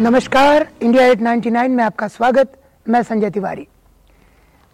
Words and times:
नमस्कार, 0.00 0.68
इंडिया 0.82 1.06
899 1.06 1.70
में 1.70 1.84
आपका 1.84 2.08
स्वागत। 2.08 2.62
मैं 2.88 3.02
संजय 3.02 3.30
तिवारी। 3.30 3.68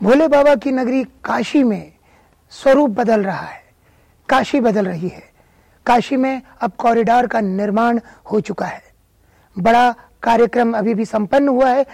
भोले 0.03 0.29
बाबा 0.29 0.55
की 0.55 0.71
नगरी 0.71 1.05
काशी 1.05 1.63
में 1.63 1.93
स्वरूप 2.51 2.91
बदल 2.91 3.25
रहा 3.25 3.47
है। 3.47 3.63
काशी 4.29 4.61
बदल 4.61 4.87
रही 4.87 5.09
है। 5.09 5.23
काशी 5.87 6.17
में 6.17 6.43
अब 6.61 6.73
कॉरिडोर 6.79 7.27
का 7.27 7.41
निर्माण 7.41 8.01
हो 8.33 8.41
चुका 8.41 8.67
है। 8.67 8.83
बड़ा 9.59 9.95
कार्यक्रम 10.23 10.77
अभी 10.77 10.95
भी 10.95 11.05
संपन्न 11.05 11.49
हुआ 11.49 11.71
है। 11.71 11.87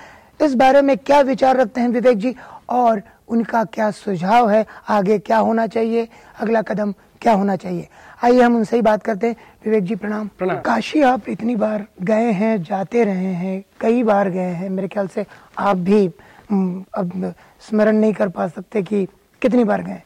इस 0.43 0.55
बारे 0.55 0.83
में 0.83 0.99
क्या 0.99 1.21
विचार 1.21 1.57
रखते 1.57 1.81
हैं 1.81 1.89
विवेक 1.89 2.19
जी? 2.19 2.37
और 2.69 3.03
उनका 3.29 3.65
क्या 3.65 3.91
सुझाव 3.91 4.51
है? 4.51 4.67
आगे 4.89 5.19
क्या 5.19 5.39
होना 5.39 5.67
चाहिए? 5.67 6.09
अगला 6.41 6.63
कदम 6.63 6.95
क्या 7.23 7.33
होना 7.33 7.57
चाहिए? 7.57 7.89
आइए 8.25 8.41
हम 8.41 8.57
उनसे 8.57 8.77
ही 8.77 8.83
बात 8.83 9.03
करते 9.03 9.27
हैं। 9.27 9.37
विवेक 9.65 9.85
जी 9.85 9.95
प्रणाम। 9.95 10.29
प्रणाम। 10.39 10.61
काशी 10.61 11.03
आप 11.03 11.29
इतनी 11.29 11.57
बार 11.57 11.87
गए 12.03 12.31
हैं 12.33 12.63
जाते 12.63 13.05
रहे 13.05 13.33
हैं 13.35 13.65
कई 13.81 14.03
बार 14.03 14.31
गए 14.31 14.53
हैं। 14.53 14.69
मेरे 14.71 14.89
ख्याल 14.89 15.09
से 15.09 15.25
आप 15.59 15.77
भी 15.79 16.07
अब 16.07 17.35
स्मरण 17.61 17.97
नहीं 17.97 18.13
कर 18.13 18.29
पा 18.29 18.47
सकते 18.49 18.83
कि 18.83 19.05
कितनी 19.43 19.65
बार 19.65 19.83
गए 19.83 20.01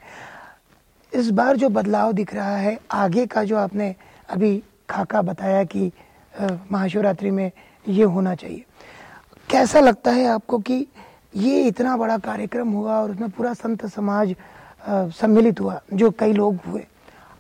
इस 1.13 1.31
बार 1.31 1.57
जो 1.57 1.69
बदलाव 1.69 2.13
दिख 2.13 2.35
रहा 2.35 2.57
है 2.57 2.79
आगे 2.91 3.27
का 3.27 3.45
जो 3.45 3.57
आपने 3.57 3.95
अभी 4.29 4.63
खाका 4.91 5.23
बताया 5.23 5.63
कि 5.65 5.91
महाशिवरात्रि 6.73 7.31
में 7.31 7.51
ये 7.89 8.05
होना 8.05 8.35
चाहिए। 8.35 8.65
कैसा 9.51 9.81
लगता 9.81 10.11
है 10.11 10.27
आपको 10.27 10.59
कि 10.59 10.87
ये 11.37 11.63
इतना 11.65 11.97
बड़ा 11.97 12.19
कार्यक्रम 12.19 12.73
हुआ 12.73 13.01
और 13.01 13.11
उसमें 13.11 13.31
पूरा 13.31 13.53
संत 13.55 13.87
समाज 13.87 14.35
सम्मिलित 14.89 15.61
हुआ 15.61 15.81
जो 15.93 16.11
कई 16.11 16.33
लोग 16.33 16.59
हुए? 16.67 16.85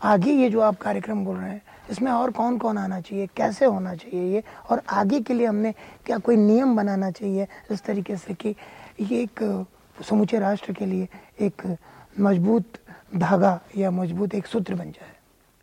आगे 0.06 0.32
ये 0.32 0.48
जो 0.50 0.60
आप 0.60 0.76
कार्यक्रम 0.76 1.24
बोल 1.24 1.36
रहे 1.36 1.50
हैं, 1.50 1.62
इसमें 1.90 2.10
और 2.12 2.30
कौन 2.30 2.58
कौन 2.58 2.78
आना 2.78 3.00
चाहिए? 3.00 3.26
कैसे 3.36 3.64
होना 3.64 3.94
चाहिए 3.94 4.34
ये? 4.34 4.42
और 4.70 4.82
आगे 4.88 5.20
के 5.20 5.34
लिए 5.34 5.46
हमने 5.46 5.72
क्या 6.06 6.18
कोई 6.18 6.36
नियम 6.36 6.76
बनाना 6.76 7.10
चाहिए 7.10 7.46
इस 7.70 7.82
तरीके 7.84 8.16
से 8.16 8.34
कि 8.34 8.54
ये 9.00 9.22
एक 9.22 9.66
समूचे 10.04 10.38
राष्ट्र 10.38 10.72
के 10.72 10.86
लिए 10.86 11.08
एक 11.40 11.76
मज़बूत 12.20 12.78
धागा 13.16 13.60
या 13.76 13.90
मज़बूत 13.90 14.34
एक 14.34 14.46
सूत्र 14.46 14.74
बन 14.74 14.90
जाए? 14.90 15.12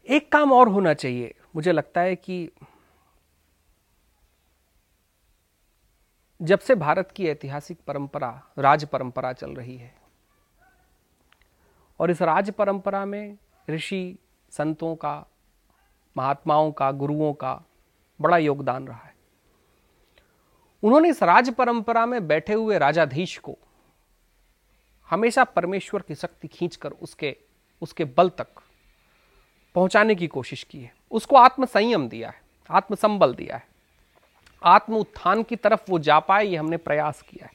एक 0.07 0.31
काम 0.31 0.51
और 0.51 0.67
होना 0.67 0.93
चाहिए। 0.93 1.33
मुझे 1.55 1.71
लगता 1.71 2.01
है 2.01 2.15
कि 2.15 2.49
जब 6.41 6.59
से 6.59 6.75
भारत 6.75 7.11
की 7.15 7.27
ऐतिहासिक 7.27 7.77
परंपरा, 7.87 8.29
राज 8.59 8.85
परंपरा 8.85 9.33
चल 9.33 9.51
रही 9.51 9.77
है 9.77 9.93
और 11.99 12.11
इस 12.11 12.21
राज 12.21 12.51
परंपरा 12.51 13.05
में 13.05 13.37
ऋषि 13.69 14.17
संतों 14.57 14.95
का, 14.95 15.25
महात्माओं 16.17 16.71
का, 16.71 16.91
गुरुओं 16.91 17.33
का 17.33 17.61
बड़ा 18.21 18.37
योगदान 18.37 18.87
रहा 18.87 19.03
है। 19.03 19.15
उन्होंने 20.83 21.09
इस 21.09 21.23
राज 21.23 21.53
परंपरा 21.53 22.05
में 22.05 22.27
बैठे 22.27 22.53
हुए 22.53 22.77
राजाधीश 22.77 23.37
को 23.37 23.57
हमेशा 25.09 25.43
परमेश्वर 25.43 26.01
की 26.01 26.15
शक्ति 26.15 26.47
खींचकर 26.47 26.91
उसके 26.91 27.35
उसके 27.81 28.05
बल 28.05 28.29
तक 28.29 28.47
पहुँचाने 29.75 30.15
की 30.15 30.27
कोशिश 30.27 30.63
की 30.63 30.79
है। 30.79 30.93
उसको 31.11 31.35
आत्मसंयम 31.35 32.07
दिया 32.09 32.29
है, 32.29 32.41
आत्मसंबल 32.69 33.33
दिया 33.35 33.55
है। 33.55 33.67
आत्म 34.63 34.95
उत्थान 34.95 35.43
की 35.43 35.55
तरफ़ 35.55 35.81
वो 35.89 35.99
जा 35.99 36.19
पाए, 36.19 36.45
ये 36.45 36.55
हमने 36.55 36.77
प्रयास 36.77 37.21
किया 37.21 37.45
है। 37.45 37.51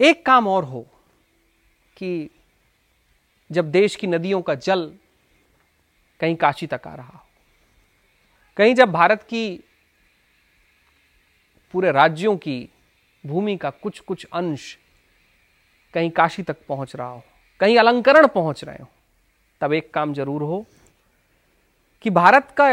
एक 0.00 0.26
काम 0.26 0.48
और 0.48 0.64
हो 0.64 0.86
कि 1.96 2.30
जब 3.50 3.70
देश 3.70 3.96
की 3.96 4.06
नदियों 4.06 4.42
का 4.42 4.54
जल 4.54 4.92
कहीं 6.22 6.34
काशी 6.36 6.66
तक 6.66 6.86
आ 6.86 6.94
रहा 6.94 7.08
हो। 7.08 7.20
कहीं 8.56 8.74
जब 8.74 8.92
भारत 8.92 9.22
की 9.22 9.60
पूरे 11.74 11.92
राज्यों 11.92 12.36
की 12.36 12.68
भूमि 13.24 13.56
का 13.56 13.70
कुछ 13.72 14.00
कुछ 14.00 14.26
अंश 14.32 14.76
कहीं 15.94 16.10
काशी 16.10 16.42
तक 16.42 16.56
पहुँच 16.68 16.94
रहा 16.96 17.08
हो, 17.08 17.22
कहीं 17.60 17.78
अलंकरण 17.78 18.26
पहुँच 18.26 18.64
रहे 18.64 18.76
हो, 18.76 18.88
तब 19.60 19.72
एक 19.72 19.92
काम 19.94 20.12
ज़रूर 20.14 20.42
हो 20.42 20.64
कि 22.04 22.10
भारत 22.10 22.50
का 22.56 22.68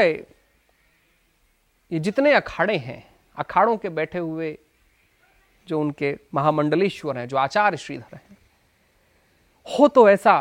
ये 1.91 1.99
जितने 1.99 2.33
अखाड़े 2.33 2.77
हैं, 2.77 3.03
अखाड़ों 3.37 3.77
के 3.77 3.89
बैठे 3.89 4.19
हुए 4.19 4.57
जो 5.67 5.79
उनके 5.81 6.15
महामंडलेश्वर 6.33 7.17
हैं, 7.17 7.27
जो 7.27 7.37
आचार्य 7.37 7.77
श्रीधर 7.77 8.15
हैं, 8.15 8.37
हो 9.67 9.87
तो 9.87 10.07
ऐसा 10.09 10.39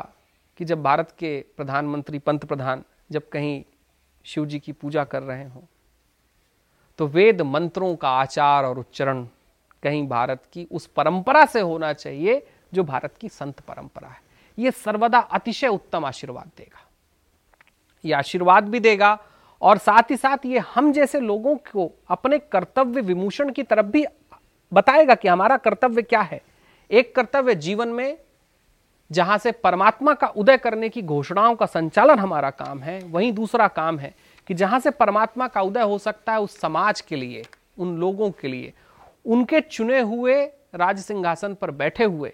कि 0.60 0.64
जब 0.64 0.82
भारत 0.82 1.14
के 1.18 1.40
प्रधानमंत्री 1.56 2.18
पंत 2.18 2.44
प्रधान 2.44 2.84
जब 3.12 3.28
कहीं 3.28 3.64
शिव 4.24 4.46
जी 4.46 4.58
की 4.58 4.72
पूजा 4.72 5.04
कर 5.04 5.22
रहे 5.22 5.44
हो। 5.44 5.64
तो 6.98 7.06
वेद 7.06 7.42
मंत्रों 7.42 7.96
का 7.96 8.10
आचार 8.10 8.64
और 8.64 8.78
उच्चारण 8.78 9.26
कहीं 9.82 10.08
भारत 10.08 10.42
की 10.52 10.68
उस 10.70 10.86
परंपरा 10.86 11.46
से 11.46 11.60
होना 11.60 11.92
चाहिए, 11.92 12.46
जो 12.74 12.84
भारत 12.84 13.14
की 13.20 13.28
संत 13.28 13.60
परंपरा 13.60 14.08
है। 14.08 14.20
यह 14.58 14.70
सर्वदा 14.70 15.18
अतिशय 15.18 15.66
उत्तम 15.66 16.04
आशीर्वाद 16.04 16.50
देगा। 16.56 16.88
यह 18.04 18.18
आशीर्वाद 18.18 18.68
भी 18.68 18.80
देगा 18.80 19.18
और 19.62 19.78
साथ 19.78 20.10
ही 20.10 20.16
साथ 20.16 20.46
ये 20.46 20.58
हम 20.58 20.92
जैसे 20.92 21.20
लोगों 21.20 21.56
को 21.56 21.92
अपने 22.08 22.38
कर्तव्य 22.38 23.00
विमूषण 23.00 23.52
की 23.52 23.62
तरफ़ 23.62 23.86
भी 23.86 24.06
बताएगा 24.72 25.14
कि 25.14 25.28
हमारा 25.28 25.56
कर्तव्य 25.56 26.02
क्या 26.02 26.20
है। 26.20 26.42
एक 26.90 27.14
कर्तव्य 27.14 27.54
जीवन 27.54 27.88
में 27.88 28.18
जहाँ 29.12 29.38
से 29.38 29.52
परमात्मा 29.52 30.14
का 30.14 30.26
उदय 30.26 30.56
करने 30.56 30.88
की 30.88 31.02
घोषणाओं 31.02 31.54
का 31.56 31.66
संचालन 31.66 32.18
हमारा 32.18 32.50
काम 32.50 32.80
है, 32.80 33.04
वहीं 33.04 33.32
दूसरा 33.32 33.68
काम 33.68 33.98
है 33.98 34.14
कि 34.46 34.54
जहाँ 34.54 34.80
से 34.80 34.90
परमात्मा 34.90 35.48
का 35.48 35.60
उदय 35.60 35.82
हो 35.82 35.98
सकता 35.98 36.32
है 36.32 36.40
उस 36.40 36.60
समाज 36.60 37.00
के 37.00 37.16
लिए, 37.16 37.44
उन 37.78 37.96
लोगों 37.96 38.30
के 38.30 38.48
लिए, 38.48 38.72
उनके 39.26 39.60
चुने 39.60 40.00
हुए 40.00 40.44
राज 40.74 40.98
सिंहासन 40.98 41.54
पर 41.54 41.70
बैठे 41.70 42.04
हुए, 42.04 42.32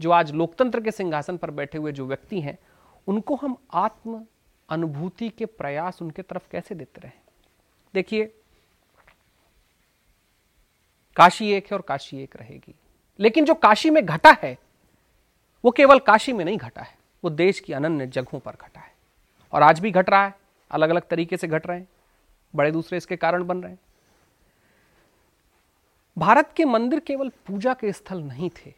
जो 0.00 0.10
आज 0.10 0.32
लोकतंत्र 0.32 0.80
के 0.80 0.90
सिंहासन 0.90 1.36
पर 1.36 1.50
बैठे 1.50 1.78
हुए 1.78 1.92
जो 1.92 2.06
व्यक्ति 2.06 2.40
हैं, 2.40 2.58
उनको 3.06 3.34
हम 3.34 3.56
आत्म 3.74 4.26
अनुभूति 4.68 5.28
के 5.28 5.46
प्रयास 5.46 6.02
उनके 6.02 6.22
तरफ़ 6.22 6.42
कैसे 6.52 6.74
देते 6.74 7.00
रहे? 7.00 7.12
देखिए, 7.94 8.24
काशी 11.16 11.52
एक 11.52 11.64
है 11.64 11.74
और 11.74 11.82
काशी 11.82 12.22
एक 12.22 12.36
रहेगी। 12.36 12.74
लेकिन 13.20 13.44
जो 13.44 13.54
काशी 13.54 13.90
में 13.90 14.06
घटा 14.06 14.36
है 14.42 14.58
वो 15.64 15.70
केवल 15.70 15.98
काशी 15.98 16.32
में 16.32 16.44
नहीं 16.44 16.56
घटा 16.58 16.82
है, 16.82 16.96
वो 17.24 17.30
देश 17.30 17.60
की 17.60 17.72
अनन्य 17.72 18.06
जगहों 18.06 18.40
पर 18.40 18.52
घटा 18.52 18.80
है। 18.80 18.92
और 19.52 19.62
आज 19.62 19.80
भी 19.80 19.90
घट 19.90 20.10
रहा 20.10 20.24
है 20.24 20.34
अलग 20.70 20.90
अलग 20.90 21.08
तरीके 21.08 21.36
से 21.36 21.48
घट 21.48 21.66
रहे 21.66 21.78
हैं, 21.78 21.88
बड़े 22.54 22.70
दूसरे 22.70 22.98
इसके 22.98 23.16
कारण 23.16 23.44
बन 23.44 23.62
रहे 23.62 23.72
हैं। 23.72 23.78
भारत 26.16 26.52
के 26.56 26.64
मंदिर 26.64 27.00
केवल 27.00 27.30
पूजा 27.46 27.74
के 27.74 27.92
स्थल 27.92 28.22
नहीं 28.22 28.50
थे, 28.56 28.74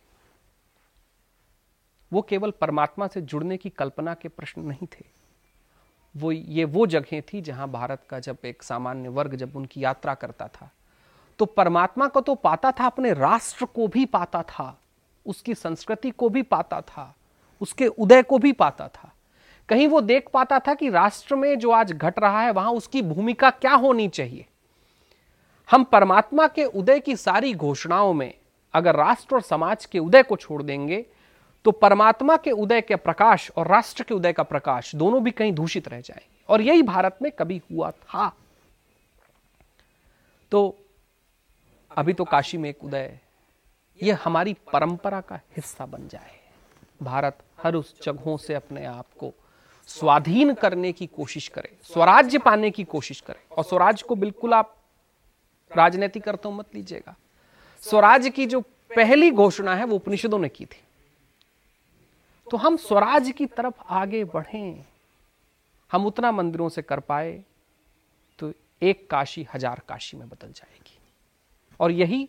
वो 2.13 2.23
केवल 2.23 2.51
परमात्मा 2.51 3.07
से 3.07 3.21
जुड़ने 3.23 3.57
की 3.57 3.71
कल्पना 3.71 4.15
के 4.15 4.29
प्रश्न 4.29 4.63
नहीं 4.63 4.87
थे। 4.89 5.05
वो 6.15 6.33
ये 6.33 6.65
वो 6.67 6.87
जगह 6.87 7.21
थी 7.23 7.41
जहाँ 7.41 7.69
भारत 7.71 8.03
का 8.11 8.19
जब 8.21 8.39
एक 8.45 8.63
सामान्य 8.63 9.09
वर्ग 9.09 9.35
जब 9.35 9.57
उनकी 9.57 9.85
यात्रा 9.85 10.15
करता 10.15 10.49
था 10.49 10.71
तो 11.39 11.47
परमात्मा 11.47 12.07
को 12.09 12.21
तो 12.21 12.35
पाता 12.35 12.71
था, 12.71 12.87
अपने 12.87 13.13
राष्ट्र 13.13 13.65
को 13.67 13.87
भी 13.89 14.05
पाता 14.07 14.43
था। 14.43 14.77
उसकी 15.27 15.55
संस्कृति 15.55 16.11
को 16.11 16.29
भी 16.29 16.43
पाता 16.43 16.81
था, 16.81 17.15
उसके 17.61 17.87
उदय 17.87 18.23
को 18.23 18.39
भी 18.39 18.53
पाता 18.53 18.89
था। 18.89 19.13
कहीं 19.69 19.89
वो 19.89 20.01
देख 20.01 20.29
पाता 20.35 20.59
था 20.59 20.75
कि 20.75 20.91
राष्ट्र 20.91 21.37
में 21.37 21.59
जो 21.59 21.71
आज 21.71 21.93
घट 21.93 22.19
रहा 22.19 22.41
है, 22.43 22.51
वहाँ 22.51 22.73
उसकी 22.73 23.03
भूमिका 23.03 23.51
क्या 23.51 23.75
होनी 23.75 24.09
चाहिए। 24.09 24.47
हम 25.71 25.85
परमात्मा 25.85 26.47
के 26.49 26.65
उदय 26.65 27.01
की 27.01 27.17
सारी 27.17 27.55
घोषणाओं 27.55 28.13
में 28.13 28.35
अगर 28.75 28.97
राष्ट्र 28.97 29.35
और 29.35 29.43
समाज 29.43 29.85
के 29.87 29.99
उदय 29.99 30.23
को 30.23 30.37
छोड़ 30.37 30.63
देंगे 30.63 31.07
तो 31.65 31.71
परमात्मा 31.71 32.37
के 32.37 32.51
उदय 32.51 32.81
के 32.81 32.97
प्रकाश 32.97 33.51
और 33.57 33.67
राष्ट्र 33.67 34.03
के 34.03 34.15
उदय 34.15 34.33
का 34.33 34.43
प्रकाश 34.43 34.95
दोनों 34.95 35.23
भी 35.25 35.31
कहीं 35.31 35.53
दूषित 35.53 35.89
रह 35.89 36.01
जाएँगे। 36.01 36.45
और 36.49 36.61
यही 36.61 36.83
भारत 36.83 37.19
में 37.23 37.31
कभी 37.33 37.61
हुआ 37.73 37.91
था। 37.91 38.33
तो 40.51 40.79
अभी 41.97 42.13
तो 42.13 42.25
काशी 42.25 42.59
में 42.59 42.71
एक 42.71 42.85
उदय 42.85 43.19
यह 44.03 44.19
हमारी 44.25 44.55
परंपरा 44.73 45.21
का 45.21 45.41
हिस्सा 45.57 45.87
बन 45.87 46.09
जाए। 46.09 46.39
भारत 47.03 47.39
हर 47.63 47.75
उस 47.75 47.95
जगहों 48.03 48.37
से 48.37 48.55
अपने 48.55 48.85
आप 48.87 49.07
को 49.19 49.33
स्वाधीन 49.89 50.55
करने 50.55 50.93
की 50.93 51.07
कोशिश 51.07 51.49
करे, 51.49 51.77
स्वराज्य 51.85 52.39
पाने 52.39 52.71
की 52.71 52.85
कोशिश 52.85 53.21
करे। 53.21 53.47
और 53.53 53.65
स्वराज 53.65 54.03
को 54.03 54.15
बिल्कुल 54.17 54.55
आप 54.55 54.77
राजनीतिक 55.71 56.29
अर्थों 56.29 56.53
मत 56.53 56.75
लीजिएगा। 56.75 57.15
स्वराज 57.83 58.29
की 58.29 58.47
जो 58.47 58.61
पहली 58.91 59.31
घोषणा 59.31 59.75
है, 59.75 59.85
वो 59.85 59.97
उपनिषदों 59.97 60.39
ने 60.39 60.49
की 60.49 60.65
थी। 60.65 60.83
तो 62.47 62.57
हम 62.57 62.77
स्वराज 62.79 63.31
की 63.31 63.47
तरफ़ 63.47 63.83
आगे 63.89 64.25
बढ़ें। 64.25 64.85
हम 65.91 66.07
उतना 66.07 66.33
मंदिरों 66.33 66.69
से 66.69 66.83
कर 66.83 67.01
पाए 67.01 67.33
तो 68.39 68.53
एक 68.83 69.09
काशी 69.11 69.47
हज़ार 69.55 69.81
काशी 69.89 70.17
में 70.17 70.29
बदल 70.29 70.49
जाएगी। 70.49 70.99
और 71.81 71.91
यही 71.91 72.29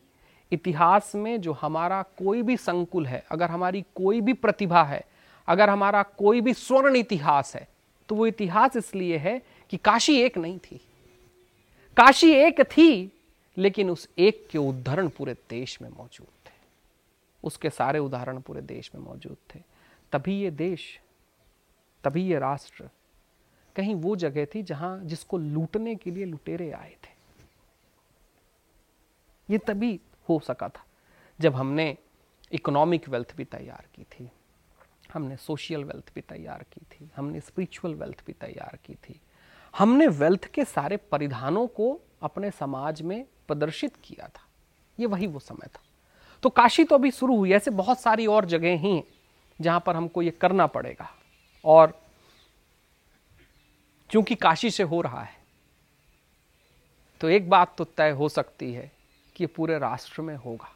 इतिहास 0.51 1.11
में 1.15 1.39
जो 1.41 1.51
हमारा 1.51 2.01
कोई 2.17 2.41
भी 2.41 2.57
संकुल 2.57 3.05
है, 3.05 3.23
अगर 3.31 3.51
हमारी 3.51 3.83
कोई 3.95 4.21
भी 4.21 4.33
प्रतिभा 4.33 4.83
है, 4.83 5.03
अगर 5.47 5.69
हमारा 5.69 6.03
कोई 6.17 6.41
भी 6.41 6.53
स्वर्ण 6.53 6.95
इतिहास 6.95 7.55
है 7.55 7.67
तो 8.09 8.15
वो 8.15 8.25
इतिहास 8.27 8.75
इसलिए 8.75 9.17
है 9.17 9.41
कि 9.71 9.77
काशी 9.77 10.15
एक 10.21 10.37
नहीं 10.37 10.57
थी। 10.59 10.79
काशी 11.97 12.31
एक 12.31 12.61
थी, 12.67 13.11
लेकिन 13.57 13.89
उस 13.89 14.07
एक 14.17 14.47
के 14.51 14.57
उदाहरण 14.57 15.07
पूरे 15.07 15.33
देश 15.49 15.81
में 15.81 15.89
मौजूद 15.89 16.27
थे। 16.47 16.53
उसके 17.43 17.69
सारे 17.69 17.99
उदाहरण 17.99 18.39
पूरे 18.39 18.61
देश 18.61 18.91
में 18.95 19.01
मौजूद 19.01 19.37
थे। 19.53 19.59
तभी 20.13 20.39
ये 20.41 20.51
देश, 20.51 20.81
तभी 22.03 22.23
ये 22.23 22.39
राष्ट्र, 22.39 22.89
कहीं 23.75 23.95
वो 23.95 24.15
जगह 24.15 24.45
थी 24.45 24.63
जहाँ 24.63 24.99
जिसको 25.03 25.37
लूटने 25.37 25.95
के 25.95 26.11
लिए 26.11 26.25
लुटेरे 26.25 26.71
आए 26.71 26.95
थे। 27.03 27.13
ये 29.49 29.57
तभी 29.57 29.99
हो 30.33 30.45
सका 30.45 30.69
था, 30.69 30.85
जब 31.39 31.55
हमने 31.55 31.97
इकोनॉमिक 32.51 33.09
वेल्थ 33.09 33.35
भी 33.35 33.43
तैयार 33.45 33.85
की 33.95 34.03
थी, 34.03 34.29
हमने 35.13 35.35
सोशल 35.37 35.83
वेल्थ 35.83 36.11
भी 36.15 36.21
तैयार 36.21 36.65
की 36.73 36.85
थी, 36.85 37.09
हमने 37.15 37.39
स्पिरिचुअल 37.39 37.93
वेल्थ 37.95 38.23
भी 38.25 38.33
तैयार 38.33 38.77
की 38.85 38.93
थी, 38.95 39.19
हमने 39.73 40.07
वेल्थ 40.07 40.45
के 40.45 40.65
सारे 40.65 40.97
परिधानों 40.97 41.67
को 41.67 41.99
अपने 42.21 42.51
समाज 42.51 43.01
में 43.01 43.25
प्रदर्शित 43.47 43.95
किया 44.03 44.27
था। 44.27 44.47
ये 44.99 45.05
वही 45.05 45.27
वो 45.27 45.39
समय 45.39 45.67
था। 45.67 45.81
तो 46.43 46.49
काशी 46.49 46.83
तो 46.83 46.95
अभी 46.95 47.11
शुरू 47.11 47.37
हुई, 47.37 47.51
ऐसे 47.51 47.71
बहुत 47.71 47.99
सारी 47.99 48.25
और 48.27 48.45
जगह 48.45 48.77
ही 48.77 49.03
जहाँ 49.59 49.83
पर 49.85 49.95
हमको 49.95 50.21
ये 50.21 50.31
करना 50.31 50.67
पड़ेगा। 50.67 51.09
और 51.65 51.99
क्योंकि 54.09 54.35
काशी 54.35 54.71
से 54.71 54.83
हो 54.83 55.01
रहा 55.01 55.21
है 55.21 55.39
तो 57.21 57.29
एक 57.29 57.49
बात 57.49 57.75
तो 57.77 57.83
तय 57.83 58.09
हो 58.09 58.29
सकती 58.29 58.71
है 58.73 58.91
कि 59.35 59.45
पूरे 59.45 59.77
राष्ट्र 59.79 60.21
में 60.21 60.35
होगा। 60.35 60.71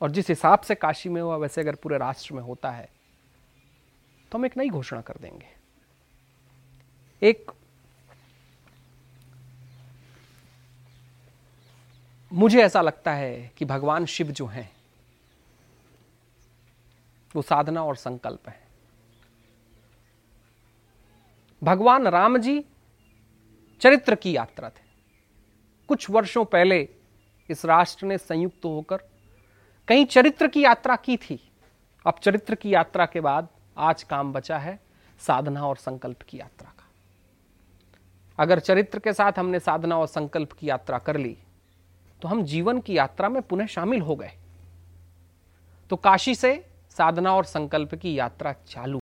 और 0.00 0.10
जिस 0.10 0.28
हिसाब 0.28 0.60
से 0.60 0.74
काशी 0.74 1.08
में 1.08 1.20
हुआ, 1.22 1.36
वैसे 1.36 1.60
अगर 1.60 1.74
पूरे 1.74 1.98
राष्ट्र 1.98 2.34
में 2.34 2.42
होता 2.42 2.70
है 2.70 2.88
तो 4.32 4.38
हम 4.38 4.46
एक 4.46 4.56
नई 4.56 4.68
घोषणा 4.68 5.00
कर 5.00 5.16
देंगे। 5.20 5.46
एक 7.22 7.50
मुझे 12.32 12.62
ऐसा 12.62 12.80
लगता 12.80 13.12
है 13.12 13.50
कि 13.56 13.64
भगवान 13.64 14.06
शिव 14.06 14.30
जो 14.30 14.46
हैं, 14.46 14.70
वो 17.34 17.42
साधना 17.42 17.82
और 17.84 17.96
संकल्प 17.96 18.48
है। 18.48 18.66
भगवान 21.62 22.08
राम 22.08 22.38
जी 22.38 22.64
चरित्र 23.80 24.14
की 24.14 24.36
यात्रा 24.36 24.68
थे। 24.70 24.86
कुछ 25.88 26.08
वर्षों 26.10 26.44
पहले 26.44 26.88
इस 27.48 27.64
राष्ट्र 27.64 28.06
ने 28.06 28.18
संयुक्त 28.18 28.64
होकर 28.64 28.96
कहीं 29.88 30.04
चरित्र 30.06 30.46
की 30.46 30.64
यात्रा 30.64 30.96
की 30.96 31.16
थी। 31.16 31.40
अब 32.06 32.18
चरित्र 32.22 32.54
की 32.54 32.74
यात्रा 32.74 33.06
के 33.06 33.20
बाद 33.20 33.48
आज 33.76 34.02
काम 34.02 34.32
बचा 34.32 34.58
है 34.58 34.78
साधना 35.20 35.66
और 35.66 35.76
संकल्प 35.76 36.22
की 36.22 36.38
यात्रा 36.38 36.70
का। 36.70 36.84
अगर 38.38 38.58
चरित्र 38.58 38.98
के 38.98 39.12
साथ 39.12 39.38
हमने 39.38 39.60
साधना 39.60 39.98
और 39.98 40.06
संकल्प 40.06 40.52
की 40.52 40.68
यात्रा 40.68 40.98
कर 40.98 41.16
ली 41.16 41.36
तो 42.22 42.28
हम 42.28 42.42
जीवन 42.44 42.80
की 42.80 42.96
यात्रा 42.96 43.28
में 43.28 43.40
पुनः 43.42 43.66
शामिल 43.66 44.00
हो 44.00 44.16
गए। 44.16 44.32
तो 45.90 45.96
काशी 45.96 46.34
से 46.34 46.54
साधना 46.90 47.34
और 47.34 47.44
संकल्प 47.44 47.94
की 47.94 48.18
यात्रा 48.18 48.52
चालू। 48.68 49.00